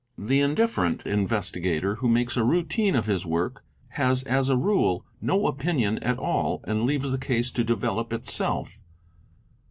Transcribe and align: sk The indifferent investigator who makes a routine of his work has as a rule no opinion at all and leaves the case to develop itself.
sk 0.19 0.29
The 0.29 0.39
indifferent 0.39 1.05
investigator 1.05 1.97
who 1.97 2.09
makes 2.09 2.35
a 2.35 2.43
routine 2.43 2.95
of 2.95 3.05
his 3.05 3.23
work 3.23 3.63
has 3.89 4.23
as 4.23 4.49
a 4.49 4.57
rule 4.57 5.05
no 5.21 5.45
opinion 5.45 5.99
at 5.99 6.17
all 6.17 6.61
and 6.63 6.85
leaves 6.85 7.11
the 7.11 7.19
case 7.19 7.51
to 7.51 7.63
develop 7.63 8.11
itself. 8.11 8.81